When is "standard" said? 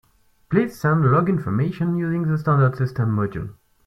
2.35-2.75